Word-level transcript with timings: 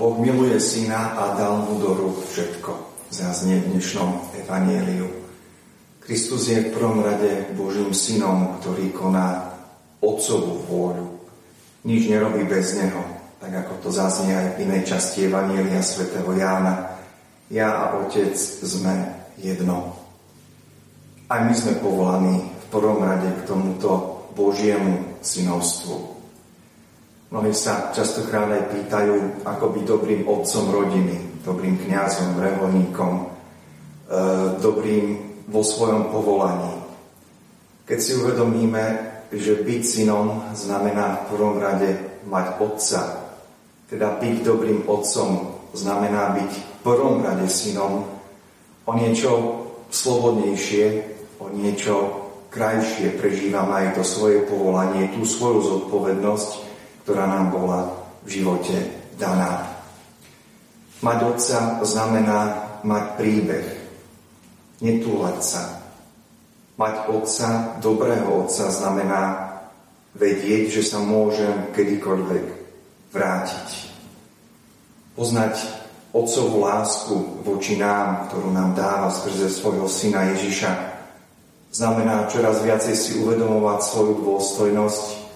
Boh 0.00 0.16
miluje 0.16 0.56
syna 0.56 1.12
a 1.12 1.36
dal 1.36 1.60
mu 1.60 1.76
do 1.76 1.92
rúk 1.92 2.24
všetko. 2.32 2.72
Zaznie 3.12 3.60
v 3.60 3.76
dnešnom 3.76 4.32
evanieliu. 4.32 5.04
Kristus 6.00 6.48
je 6.48 6.56
v 6.56 6.72
prvom 6.72 7.04
rade 7.04 7.52
Božím 7.52 7.92
synom, 7.92 8.56
ktorý 8.64 8.96
koná 8.96 9.52
Otcovú 10.00 10.64
vôľu. 10.64 11.20
Nič 11.84 12.08
nerobí 12.08 12.48
bez 12.48 12.80
Neho, 12.80 13.04
tak 13.44 13.52
ako 13.52 13.72
to 13.84 13.88
zaznie 13.92 14.32
aj 14.32 14.56
v 14.56 14.64
inej 14.64 14.88
časti 14.88 15.28
Evanielia 15.28 15.84
svätého 15.84 16.32
Jána. 16.32 16.96
Ja 17.52 17.92
a 17.92 18.00
Otec 18.00 18.40
sme 18.40 19.04
jedno. 19.36 20.00
Aj 21.28 21.44
my 21.44 21.52
sme 21.52 21.76
povolaní 21.76 22.40
v 22.40 22.66
prvom 22.72 23.04
rade 23.04 23.28
k 23.36 23.44
tomuto 23.44 24.24
Božiemu 24.32 25.20
synovstvu. 25.20 26.19
Mnohí 27.30 27.54
sa 27.54 27.94
častokrát 27.94 28.50
aj 28.50 28.74
pýtajú, 28.74 29.46
ako 29.46 29.70
byť 29.70 29.84
dobrým 29.86 30.22
otcom 30.26 30.64
rodiny, 30.74 31.46
dobrým 31.46 31.78
kňazom, 31.78 32.34
reholníkom, 32.42 33.12
e, 33.22 33.24
dobrým 34.58 35.04
vo 35.46 35.62
svojom 35.62 36.10
povolaní. 36.10 36.74
Keď 37.86 37.98
si 38.02 38.18
uvedomíme, 38.18 38.84
že 39.30 39.62
byť 39.62 39.82
synom 39.86 40.42
znamená 40.58 41.22
v 41.22 41.26
prvom 41.30 41.62
rade 41.62 42.18
mať 42.26 42.46
otca, 42.66 43.30
teda 43.86 44.18
byť 44.18 44.34
dobrým 44.42 44.90
otcom 44.90 45.54
znamená 45.70 46.34
byť 46.34 46.50
v 46.50 46.74
prvom 46.82 47.22
rade 47.22 47.46
synom, 47.46 48.10
o 48.86 48.92
niečo 48.98 49.30
slobodnejšie, 49.94 50.86
o 51.38 51.46
niečo 51.54 51.94
krajšie 52.50 53.14
prežívame 53.22 53.86
aj 53.86 53.88
to 53.98 54.02
svoje 54.02 54.42
povolanie, 54.50 55.14
tú 55.14 55.22
svoju 55.22 55.62
zodpovednosť, 55.62 56.69
ktorá 57.10 57.26
nám 57.26 57.50
bola 57.50 57.90
v 58.22 58.38
živote 58.38 58.78
daná. 59.18 59.66
Mať 61.02 61.18
otca 61.26 61.82
znamená 61.82 62.70
mať 62.86 63.04
príbeh, 63.18 63.66
netúlať 64.78 65.38
sa. 65.42 65.62
Mať 66.78 67.10
otca, 67.10 67.82
dobrého 67.82 68.46
otca, 68.46 68.70
znamená 68.70 69.22
vedieť, 70.14 70.78
že 70.78 70.82
sa 70.86 71.02
môžem 71.02 71.74
kedykoľvek 71.74 72.46
vrátiť. 73.10 73.68
Poznať 75.18 75.66
otcovú 76.14 76.62
lásku 76.62 77.42
voči 77.42 77.74
nám, 77.74 78.30
ktorú 78.30 78.54
nám 78.54 78.78
dáva 78.78 79.10
skrze 79.10 79.50
svojho 79.50 79.90
syna 79.90 80.30
Ježiša, 80.30 80.70
znamená 81.74 82.30
čoraz 82.30 82.62
viacej 82.62 82.94
si 82.94 83.18
uvedomovať 83.18 83.78
svoju 83.82 84.14
dôstojnosť 84.22 85.29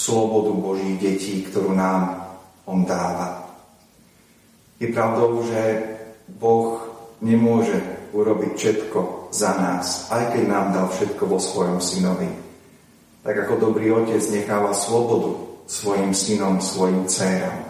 slobodu 0.00 0.56
Božích 0.56 0.96
detí, 0.96 1.44
ktorú 1.44 1.76
nám 1.76 2.24
On 2.64 2.88
dáva. 2.88 3.44
Je 4.80 4.88
pravdou, 4.88 5.44
že 5.44 5.60
Boh 6.40 6.80
nemôže 7.20 7.76
urobiť 8.16 8.52
všetko 8.56 9.28
za 9.28 9.52
nás, 9.60 10.08
aj 10.08 10.32
keď 10.32 10.42
nám 10.48 10.66
dal 10.72 10.88
všetko 10.88 11.28
vo 11.28 11.36
svojom 11.36 11.84
synovi. 11.84 12.32
Tak 13.20 13.44
ako 13.44 13.60
dobrý 13.60 13.92
otec 13.92 14.24
necháva 14.32 14.72
slobodu 14.72 15.36
svojim 15.68 16.16
synom, 16.16 16.64
svojim 16.64 17.04
dcerám. 17.04 17.60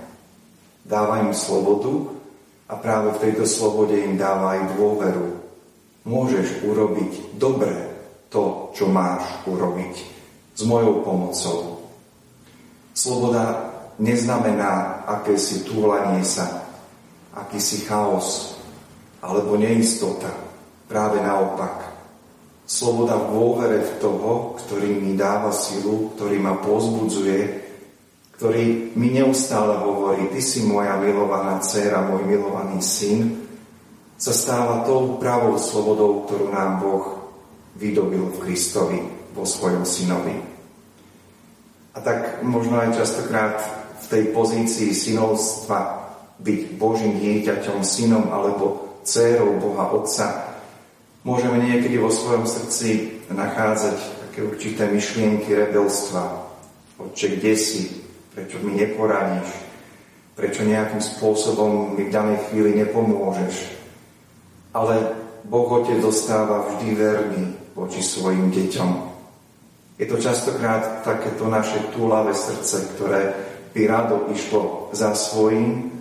Dáva 0.87 1.27
im 1.27 1.35
slobodu 1.35 2.15
a 2.71 2.79
práve 2.79 3.19
v 3.19 3.23
tejto 3.27 3.45
slobode 3.45 3.99
im 3.99 4.15
dáva 4.15 4.55
aj 4.55 4.79
dôveru. 4.79 5.27
Môžeš 6.07 6.63
urobiť 6.63 7.35
dobre 7.35 7.75
to, 8.31 8.71
čo 8.79 8.87
máš 8.87 9.27
urobiť 9.51 9.95
s 10.55 10.63
mojou 10.63 11.03
pomocou, 11.03 11.80
Sloboda 13.01 13.73
neznamená 13.97 15.09
akési 15.09 15.65
túlanie 15.65 16.21
sa, 16.21 16.69
akýsi 17.33 17.89
chaos 17.89 18.61
alebo 19.25 19.57
neistota. 19.57 20.29
Práve 20.85 21.25
naopak. 21.25 21.81
Sloboda 22.69 23.17
v 23.17 23.27
dôvere 23.33 23.79
v 23.81 23.93
toho, 24.05 24.53
ktorý 24.61 25.01
mi 25.01 25.17
dáva 25.17 25.49
silu, 25.49 26.13
ktorý 26.13 26.45
ma 26.45 26.61
pozbudzuje, 26.61 27.41
ktorý 28.37 28.93
mi 28.93 29.17
neustále 29.17 29.81
hovorí, 29.81 30.29
ty 30.37 30.45
si 30.45 30.69
moja 30.69 31.01
milovaná 31.01 31.57
dcéra, 31.57 32.05
môj 32.05 32.29
milovaný 32.29 32.85
syn, 32.85 33.49
sa 34.21 34.37
stáva 34.37 34.85
tou 34.85 35.17
pravou 35.17 35.57
slobodou, 35.57 36.29
ktorú 36.29 36.53
nám 36.53 36.85
Boh 36.85 37.33
vydobil 37.81 38.29
v 38.29 38.41
Kristovi, 38.45 39.01
vo 39.33 39.49
svojom 39.49 39.89
synovi. 39.89 40.60
A 41.95 41.99
tak 41.99 42.43
možno 42.47 42.79
aj 42.79 43.03
častokrát 43.03 43.59
v 44.01 44.07
tej 44.07 44.23
pozícii 44.31 44.95
synovstva 44.95 46.07
byť 46.41 46.61
Božím 46.79 47.19
dieťaťom, 47.19 47.83
synom 47.83 48.31
alebo 48.31 48.97
dcérou 49.03 49.59
Boha 49.59 49.91
Otca, 49.93 50.57
môžeme 51.27 51.61
niekedy 51.61 51.99
vo 52.01 52.09
svojom 52.09 52.47
srdci 52.47 53.21
nachádzať 53.29 53.99
také 54.31 54.41
určité 54.47 54.89
myšlienky 54.89 55.51
rebelstva. 55.53 56.47
Otče, 56.97 57.37
kde 57.37 57.53
si? 57.59 57.91
Prečo 58.31 58.63
mi 58.63 58.79
neporadíš? 58.79 59.51
Prečo 60.39 60.63
nejakým 60.65 61.03
spôsobom 61.03 61.99
mi 61.99 62.07
v 62.07 62.15
danej 62.15 62.39
chvíli 62.49 62.79
nepomôžeš? 62.79 63.77
Ale 64.71 65.13
Boh 65.45 65.67
Otec 65.67 65.99
dostáva 65.99 66.71
vždy 66.71 66.89
verný 66.95 67.45
voči 67.75 68.01
svojim 68.01 68.55
deťom. 68.55 69.10
Je 70.01 70.09
to 70.09 70.17
častokrát 70.17 71.05
takéto 71.05 71.45
naše 71.45 71.93
túlavé 71.93 72.33
srdce, 72.33 72.89
ktoré 72.97 73.37
by 73.77 73.85
rado 73.85 74.33
išlo 74.33 74.89
za 74.97 75.13
svojím, 75.13 75.93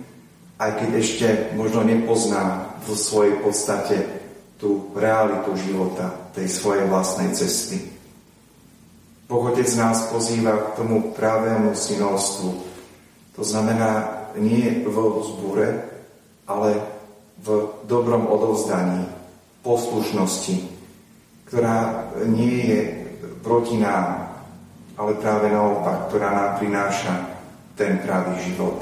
aj 0.56 0.70
keď 0.80 0.90
ešte 0.96 1.26
možno 1.52 1.84
nepozná 1.84 2.72
vo 2.88 2.96
svojej 2.96 3.44
podstate 3.44 3.96
tú 4.56 4.88
realitu 4.96 5.52
života, 5.52 6.32
tej 6.32 6.48
svojej 6.48 6.88
vlastnej 6.88 7.36
cesty. 7.36 7.92
Boh 9.28 9.52
Otec 9.52 9.68
nás 9.76 10.08
pozýva 10.08 10.72
k 10.72 10.80
tomu 10.80 11.12
pravému 11.12 11.76
synovstvu. 11.76 12.50
To 13.36 13.42
znamená 13.44 14.24
nie 14.40 14.80
v 14.80 14.96
zbure, 15.28 15.68
ale 16.48 16.72
v 17.36 17.68
dobrom 17.84 18.32
odovzdaní, 18.32 19.04
poslušnosti, 19.60 20.56
ktorá 21.44 22.08
nie 22.24 22.64
je 22.64 22.99
proti 23.40 23.80
nám, 23.80 24.30
ale 25.00 25.16
práve 25.16 25.48
naopak, 25.48 26.08
ktorá 26.08 26.28
nám 26.32 26.50
prináša 26.60 27.12
ten 27.76 28.00
pravý 28.04 28.36
život. 28.44 28.76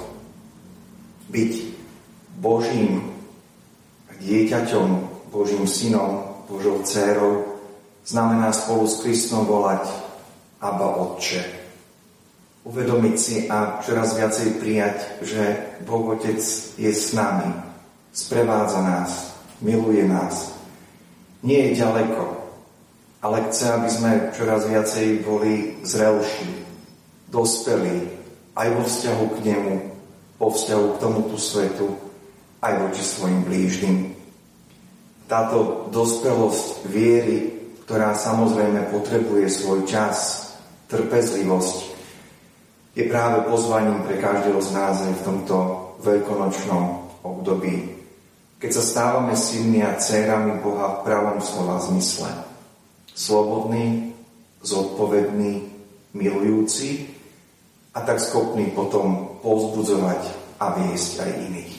Byť 1.31 1.53
Božím 2.39 3.19
dieťaťom, 4.19 4.89
Božím 5.31 5.65
synom, 5.71 6.43
Božou 6.51 6.83
dcérou, 6.83 7.45
znamená 8.03 8.51
spolu 8.51 8.89
s 8.89 9.05
Kristom 9.05 9.47
volať 9.47 9.87
Abba 10.59 10.99
Otče. 10.99 11.43
Uvedomiť 12.67 13.17
si 13.17 13.37
a 13.47 13.81
čoraz 13.81 14.19
viacej 14.19 14.59
prijať, 14.59 15.23
že 15.23 15.43
Boh 15.87 16.05
Otec 16.13 16.41
je 16.77 16.91
s 16.91 17.15
nami, 17.15 17.49
sprevádza 18.11 18.81
nás, 18.83 19.11
miluje 19.63 20.05
nás. 20.05 20.53
Nie 21.47 21.71
je 21.71 21.81
ďaleko, 21.81 22.48
ale 23.19 23.51
chce, 23.51 23.65
aby 23.75 23.89
sme 23.91 24.13
čoraz 24.31 24.63
viacej 24.71 25.27
boli 25.27 25.83
zrelší, 25.83 26.63
dospelí 27.27 28.07
aj 28.55 28.69
vo 28.75 28.83
vzťahu 28.87 29.25
k 29.35 29.39
nemu, 29.43 29.75
vo 30.39 30.49
vzťahu 30.55 30.87
k 30.95 31.01
tomuto 31.03 31.35
svetu, 31.35 31.99
aj 32.63 32.73
voči 32.79 33.03
svojim 33.03 33.43
blížnym. 33.43 33.97
Táto 35.27 35.91
dospelosť 35.91 36.87
viery, 36.89 37.39
ktorá 37.87 38.15
samozrejme 38.15 38.91
potrebuje 38.95 39.51
svoj 39.51 39.83
čas, 39.87 40.49
trpezlivosť, 40.89 41.99
je 42.99 43.05
práve 43.07 43.47
pozvaním 43.47 44.03
pre 44.07 44.19
každého 44.19 44.59
z 44.59 44.71
nás 44.75 44.99
v 45.07 45.23
tomto 45.23 45.57
veľkonočnom 46.03 46.83
období, 47.23 47.95
keď 48.59 48.71
sa 48.75 48.83
stávame 48.83 49.39
synmi 49.39 49.87
a 49.87 49.95
dcerami 49.95 50.59
Boha 50.59 50.99
v 50.99 51.03
pravom 51.07 51.39
slova 51.39 51.79
zmysle 51.79 52.49
slobodný, 53.19 54.15
zodpovedný, 54.63 55.67
milujúci 56.15 57.11
a 57.95 58.07
tak 58.07 58.23
schopný 58.23 58.71
potom 58.71 59.39
povzbudzovať 59.43 60.23
a 60.63 60.67
viesť 60.79 61.13
aj 61.27 61.33
iných. 61.51 61.78